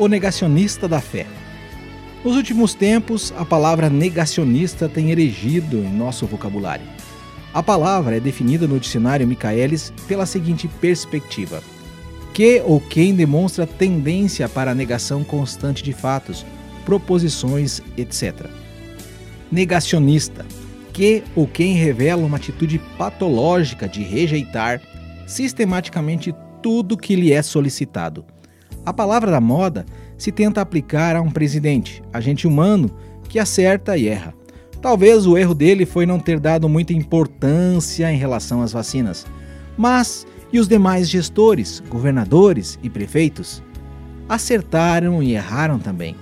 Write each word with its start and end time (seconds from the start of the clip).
o 0.00 0.08
negacionista 0.08 0.88
da 0.88 0.98
fé. 0.98 1.26
Nos 2.24 2.34
últimos 2.34 2.72
tempos, 2.72 3.34
a 3.36 3.44
palavra 3.44 3.90
negacionista 3.90 4.88
tem 4.88 5.10
erigido 5.10 5.76
em 5.76 5.92
nosso 5.92 6.24
vocabulário. 6.24 6.86
A 7.52 7.62
palavra 7.62 8.16
é 8.16 8.20
definida 8.20 8.66
no 8.66 8.80
dicionário 8.80 9.28
Michaelis 9.28 9.92
pela 10.08 10.24
seguinte 10.24 10.66
perspectiva: 10.80 11.62
que 12.32 12.62
ou 12.64 12.80
quem 12.80 13.14
demonstra 13.14 13.66
tendência 13.66 14.48
para 14.48 14.70
a 14.70 14.74
negação 14.74 15.22
constante 15.22 15.84
de 15.84 15.92
fatos, 15.92 16.46
proposições, 16.86 17.82
etc. 17.94 18.46
Negacionista: 19.52 20.46
que 20.94 21.22
ou 21.36 21.46
quem 21.46 21.74
revela 21.74 22.24
uma 22.24 22.38
atitude 22.38 22.80
patológica 22.96 23.86
de 23.86 24.02
rejeitar 24.02 24.80
sistematicamente 25.26 26.34
tudo 26.62 26.96
que 26.96 27.14
lhe 27.14 27.34
é 27.34 27.42
solicitado. 27.42 28.24
A 28.84 28.92
palavra 28.92 29.30
da 29.30 29.40
moda 29.40 29.84
se 30.16 30.32
tenta 30.32 30.60
aplicar 30.60 31.14
a 31.16 31.20
um 31.20 31.30
presidente, 31.30 32.02
agente 32.12 32.46
humano, 32.46 32.90
que 33.28 33.38
acerta 33.38 33.96
e 33.96 34.08
erra. 34.08 34.34
Talvez 34.80 35.26
o 35.26 35.36
erro 35.36 35.54
dele 35.54 35.84
foi 35.84 36.06
não 36.06 36.18
ter 36.18 36.40
dado 36.40 36.68
muita 36.68 36.92
importância 36.92 38.10
em 38.10 38.16
relação 38.16 38.62
às 38.62 38.72
vacinas. 38.72 39.26
Mas 39.76 40.26
e 40.52 40.58
os 40.58 40.66
demais 40.66 41.08
gestores, 41.08 41.82
governadores 41.88 42.78
e 42.82 42.88
prefeitos? 42.88 43.62
Acertaram 44.28 45.22
e 45.22 45.34
erraram 45.34 45.78
também. 45.78 46.16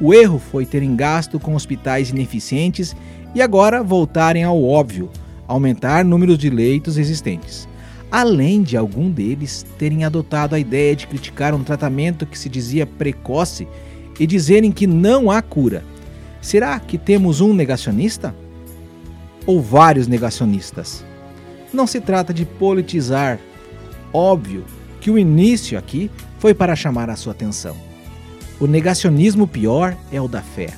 O 0.00 0.12
erro 0.12 0.38
foi 0.38 0.66
terem 0.66 0.94
gasto 0.94 1.40
com 1.40 1.54
hospitais 1.54 2.10
ineficientes 2.10 2.94
e 3.34 3.40
agora 3.40 3.82
voltarem 3.82 4.44
ao 4.44 4.62
óbvio, 4.62 5.10
aumentar 5.48 6.04
números 6.04 6.36
de 6.36 6.50
leitos 6.50 6.98
existentes 6.98 7.66
além 8.16 8.62
de 8.62 8.78
algum 8.78 9.10
deles 9.10 9.66
terem 9.78 10.02
adotado 10.02 10.54
a 10.54 10.58
ideia 10.58 10.96
de 10.96 11.06
criticar 11.06 11.52
um 11.52 11.62
tratamento 11.62 12.24
que 12.24 12.38
se 12.38 12.48
dizia 12.48 12.86
precoce 12.86 13.68
e 14.18 14.26
dizerem 14.26 14.72
que 14.72 14.86
não 14.86 15.30
há 15.30 15.42
cura. 15.42 15.84
Será 16.40 16.80
que 16.80 16.96
temos 16.96 17.42
um 17.42 17.52
negacionista? 17.52 18.34
Ou 19.44 19.60
vários 19.60 20.06
negacionistas? 20.06 21.04
Não 21.70 21.86
se 21.86 22.00
trata 22.00 22.32
de 22.32 22.46
politizar. 22.46 23.38
Óbvio 24.14 24.64
que 24.98 25.10
o 25.10 25.18
início 25.18 25.78
aqui 25.78 26.10
foi 26.38 26.54
para 26.54 26.74
chamar 26.74 27.10
a 27.10 27.16
sua 27.16 27.32
atenção. 27.32 27.76
O 28.58 28.66
negacionismo 28.66 29.46
pior 29.46 29.94
é 30.10 30.18
o 30.18 30.26
da 30.26 30.40
fé. 30.40 30.70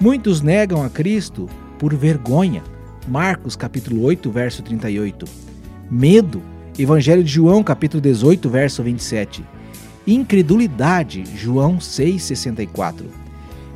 Muitos 0.00 0.40
negam 0.40 0.82
a 0.82 0.90
Cristo 0.90 1.48
por 1.78 1.94
vergonha. 1.94 2.64
Marcos 3.06 3.54
capítulo 3.54 4.02
8, 4.02 4.28
verso 4.28 4.60
38. 4.60 5.24
Medo 5.88 6.42
Evangelho 6.76 7.22
de 7.22 7.30
João, 7.30 7.62
capítulo 7.62 8.00
18, 8.00 8.50
verso 8.50 8.82
27. 8.82 9.44
Incredulidade, 10.04 11.22
João 11.36 11.78
6,64. 11.78 13.04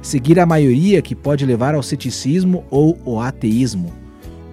Seguir 0.03 0.41
a 0.41 0.47
maioria 0.47 1.01
que 1.01 1.15
pode 1.15 1.47
levar 1.47 1.77
ao 1.77 1.83
ceticismo 1.83 2.65
ou 2.69 2.99
ao 3.07 3.21
ateísmo. 3.21 3.95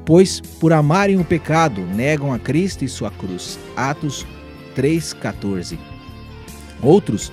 Pois, 0.06 0.40
por 0.40 0.72
amarem 0.73 1.20
o 1.20 1.26
pecado, 1.26 1.82
negam 1.82 2.32
a 2.32 2.38
Cristo 2.38 2.86
e 2.86 2.88
sua 2.88 3.10
cruz. 3.10 3.58
Atos 3.76 4.28
3,14. 4.78 5.80
Outros 6.84 7.32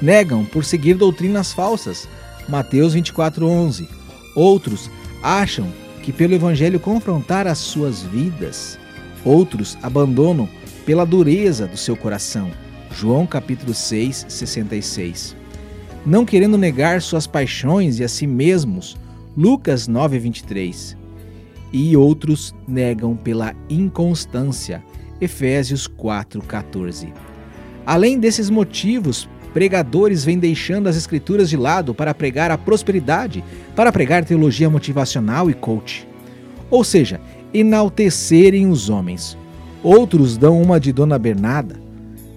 negam 0.00 0.46
por 0.46 0.64
seguir 0.64 0.94
doutrinas 0.94 1.52
falsas. 1.52 2.08
Mateus 2.48 2.96
24,11. 2.96 3.86
Outros 4.34 4.90
acham 5.22 5.70
que 6.02 6.10
pelo 6.10 6.32
Evangelho 6.32 6.80
confrontar 6.80 7.46
as 7.46 7.58
suas 7.58 8.02
vidas 8.02 8.78
Outros 9.24 9.78
abandonam 9.82 10.48
pela 10.84 11.06
dureza 11.06 11.66
do 11.66 11.76
seu 11.76 11.96
coração. 11.96 12.50
João 12.92 13.26
capítulo 13.26 13.72
6, 13.72 14.26
66. 14.28 15.34
Não 16.04 16.26
querendo 16.26 16.58
negar 16.58 17.00
suas 17.00 17.26
paixões 17.26 17.98
e 17.98 18.04
a 18.04 18.08
si 18.08 18.26
mesmos. 18.26 18.96
Lucas 19.36 19.88
9, 19.88 20.18
23. 20.18 20.96
E 21.72 21.96
outros 21.96 22.54
negam 22.68 23.16
pela 23.16 23.54
inconstância. 23.68 24.84
Efésios 25.20 25.86
4, 25.86 26.42
14. 26.42 27.12
Além 27.86 28.18
desses 28.18 28.50
motivos, 28.50 29.28
pregadores 29.54 30.24
vêm 30.24 30.38
deixando 30.38 30.88
as 30.88 30.96
escrituras 30.96 31.48
de 31.48 31.56
lado 31.56 31.94
para 31.94 32.12
pregar 32.12 32.50
a 32.50 32.58
prosperidade, 32.58 33.42
para 33.74 33.90
pregar 33.90 34.24
teologia 34.24 34.68
motivacional 34.68 35.48
e 35.48 35.54
coach. 35.54 36.06
Ou 36.70 36.82
seja, 36.82 37.20
enaltecerem 37.54 38.66
os 38.66 38.90
homens. 38.90 39.38
Outros 39.82 40.36
dão 40.36 40.60
uma 40.60 40.80
de 40.80 40.92
Dona 40.92 41.18
Bernarda, 41.18 41.80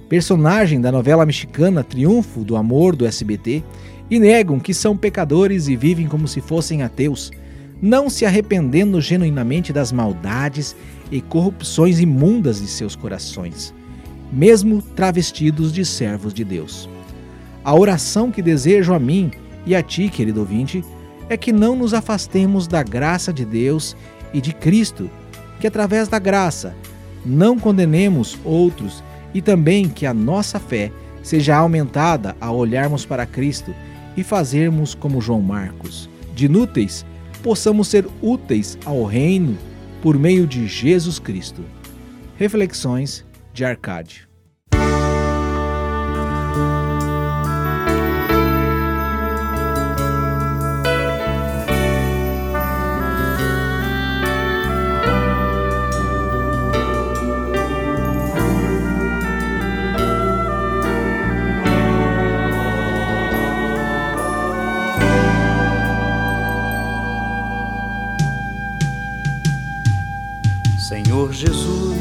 personagem 0.07 0.79
da 0.79 0.91
novela 0.91 1.25
mexicana 1.25 1.83
Triunfo 1.83 2.43
do 2.43 2.55
Amor 2.55 2.95
do 2.95 3.05
SBT, 3.05 3.63
e 4.09 4.19
negam 4.19 4.59
que 4.59 4.73
são 4.73 4.95
pecadores 4.95 5.67
e 5.67 5.75
vivem 5.75 6.07
como 6.07 6.27
se 6.27 6.39
fossem 6.39 6.83
ateus, 6.83 7.31
não 7.81 8.09
se 8.09 8.25
arrependendo 8.25 9.01
genuinamente 9.01 9.73
das 9.73 9.91
maldades 9.91 10.75
e 11.11 11.19
corrupções 11.19 11.99
imundas 11.99 12.61
de 12.61 12.67
seus 12.67 12.95
corações, 12.95 13.73
mesmo 14.31 14.81
travestidos 14.81 15.73
de 15.73 15.83
servos 15.83 16.33
de 16.33 16.43
Deus. 16.43 16.87
A 17.63 17.75
oração 17.75 18.31
que 18.31 18.41
desejo 18.41 18.93
a 18.93 18.99
mim 18.99 19.31
e 19.65 19.75
a 19.75 19.81
ti, 19.81 20.09
querido 20.09 20.39
ouvinte, 20.39 20.83
é 21.29 21.35
que 21.35 21.51
não 21.51 21.75
nos 21.75 21.93
afastemos 21.93 22.67
da 22.67 22.81
graça 22.81 23.33
de 23.33 23.43
Deus 23.43 23.95
e 24.37 24.41
de 24.41 24.53
Cristo, 24.53 25.09
que 25.59 25.65
através 25.65 26.07
da 26.07 26.19
graça 26.19 26.75
não 27.25 27.57
condenemos 27.57 28.37
outros 28.45 29.03
e 29.33 29.41
também 29.41 29.89
que 29.89 30.05
a 30.05 30.13
nossa 30.13 30.59
fé 30.59 30.91
seja 31.23 31.57
aumentada 31.57 32.37
ao 32.39 32.55
olharmos 32.55 33.03
para 33.03 33.25
Cristo 33.25 33.73
e 34.15 34.23
fazermos 34.23 34.93
como 34.93 35.19
João 35.19 35.41
Marcos. 35.41 36.07
De 36.35 36.45
inúteis, 36.45 37.03
possamos 37.41 37.87
ser 37.87 38.07
úteis 38.21 38.77
ao 38.85 39.03
Reino 39.05 39.57
por 40.03 40.19
meio 40.19 40.45
de 40.45 40.67
Jesus 40.67 41.17
Cristo. 41.17 41.65
Reflexões 42.37 43.25
de 43.51 43.65
Arcádio. 43.65 44.26
Senhor 71.17 71.33
Jesus, 71.33 71.97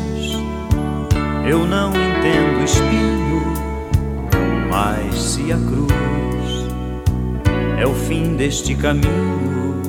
eu 1.48 1.64
não 1.64 1.88
entendo 1.88 2.62
espinho, 2.62 3.42
mas 4.68 5.14
se 5.14 5.50
a 5.50 5.56
cruz 5.56 6.68
é 7.78 7.86
o 7.86 7.94
fim 7.94 8.36
deste 8.36 8.74
caminho, 8.74 9.80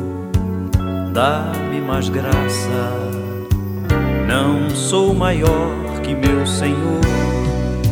dá-me 1.13 1.81
mais 1.81 2.07
graça. 2.07 3.11
Não 4.25 4.69
sou 4.69 5.13
maior 5.13 5.75
que 6.03 6.15
meu 6.15 6.47
Senhor, 6.47 7.01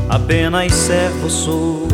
apenas 0.09 0.73
servo 0.73 1.29
sou, 1.29 1.85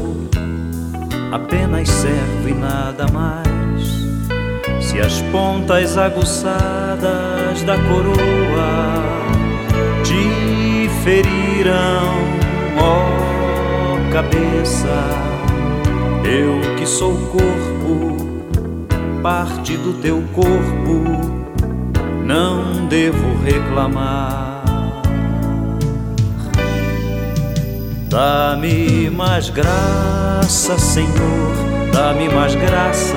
apenas 1.32 1.90
servo 1.90 2.48
e 2.48 2.54
nada 2.54 3.08
mais. 3.12 4.86
Se 4.86 5.00
as 5.00 5.20
pontas 5.32 5.98
aguçadas 5.98 7.64
da 7.64 7.76
coroa 7.88 9.21
te 10.12 10.90
feriram, 11.04 12.14
ó 12.78 14.12
cabeça, 14.12 15.10
eu 16.26 16.76
que 16.76 16.86
sou 16.86 17.16
corpo, 17.28 18.18
parte 19.24 19.78
do 19.78 19.94
teu 20.02 20.22
corpo, 20.34 21.04
não 22.26 22.88
devo 22.88 23.42
reclamar. 23.44 24.62
Dá-me 28.10 29.10
mais 29.10 29.50
graça, 29.50 30.78
Senhor, 30.78 31.54
dá-me 31.94 32.28
mais 32.28 32.54
graça 32.56 33.16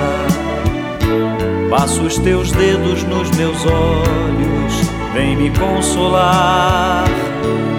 Passo 1.76 2.02
os 2.02 2.19
teus 2.19 2.52
dedos 2.52 3.02
nos 3.02 3.29
meus 3.32 3.67
olhos, 3.67 4.75
vem 5.14 5.37
me 5.37 5.50
consolar. 5.50 7.05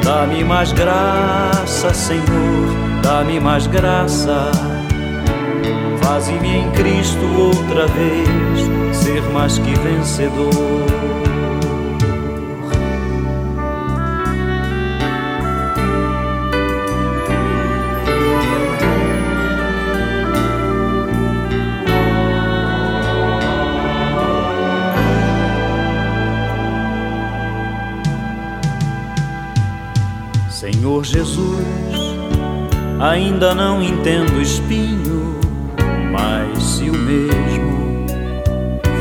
Dá-me 0.03 0.43
mais 0.43 0.71
graça, 0.71 1.93
Senhor, 1.93 2.23
dá-me 3.03 3.39
mais 3.39 3.67
graça. 3.67 4.51
Faze-me 6.01 6.57
em 6.57 6.71
Cristo 6.71 7.25
outra 7.37 7.87
vez 7.87 8.95
ser 8.95 9.21
mais 9.33 9.57
que 9.57 9.73
vencedor. 9.79 11.24
Jesus, 31.03 31.65
ainda 32.97 33.53
não 33.53 33.83
entendo 33.83 34.41
espinho, 34.41 35.37
mas 36.13 36.63
se 36.63 36.89
o 36.89 36.93
mesmo 36.93 38.05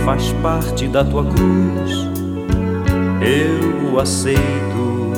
faz 0.04 0.32
parte 0.42 0.88
da 0.88 1.04
tua 1.04 1.24
cruz, 1.24 2.08
eu 3.20 3.92
o 3.92 4.00
aceito. 4.00 5.12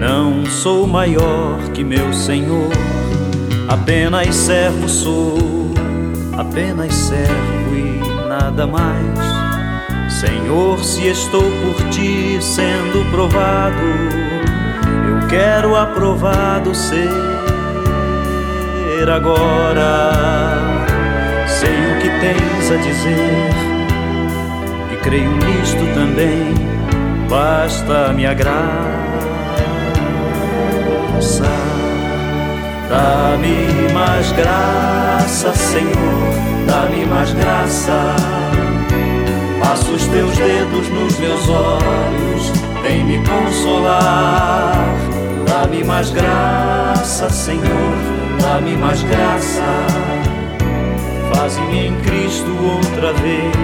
Não 0.00 0.46
sou 0.46 0.86
maior 0.86 1.58
que 1.74 1.84
meu 1.84 2.14
Senhor, 2.14 2.72
apenas 3.68 4.34
servo 4.34 4.88
sou, 4.88 5.38
apenas 6.32 6.94
servo 6.94 7.74
e 7.74 8.26
nada 8.26 8.66
mais. 8.66 9.36
Senhor, 10.10 10.82
se 10.82 11.06
estou 11.08 11.42
por 11.42 11.90
ti 11.90 12.38
sendo 12.40 13.10
provado, 13.10 13.76
quero 15.28 15.76
aprovado 15.76 16.74
ser 16.74 17.10
agora. 19.14 20.12
Sei 21.46 21.70
o 21.70 21.98
que 22.00 22.08
tens 22.20 22.70
a 22.70 22.76
dizer 22.76 23.50
e 24.92 24.96
creio 24.96 25.30
nisto 25.32 25.84
também. 25.94 26.54
Basta 27.28 28.12
me 28.12 28.22
graça, 28.34 28.70
dá-me 32.88 33.92
mais 33.92 34.30
graça, 34.32 35.52
Senhor, 35.54 36.34
dá-me 36.66 37.04
mais 37.06 37.32
graça. 37.32 38.14
Passa 39.60 39.90
os 39.90 40.06
teus 40.06 40.36
dedos 40.36 40.88
nos 40.88 41.18
meus 41.18 41.48
olhos, 41.48 42.52
vem 42.82 43.04
me 43.04 43.18
consolar. 43.26 45.15
Dá-me 45.46 45.84
mais 45.84 46.10
graça, 46.10 47.30
Senhor, 47.30 47.96
dá-me 48.40 48.76
mais 48.76 49.02
graça. 49.02 49.62
Faz-me 51.34 51.86
em 51.86 52.00
Cristo 52.00 52.50
outra 52.62 53.12
vez. 53.14 53.54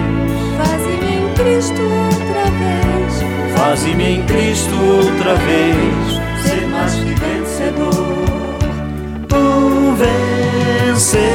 Faz-me 0.57 1.17
em 1.17 1.33
Cristo 1.33 1.81
outra 1.81 2.43
vez. 2.51 3.57
Faz-me 3.57 4.03
em 4.03 4.23
Cristo 4.23 4.75
outra 4.75 5.35
vez. 5.35 6.21
Ser 6.43 6.67
mais 6.67 6.93
que 6.95 7.13
vencedor. 7.15 7.93
Um 9.33 9.95
vencedor. 9.95 11.32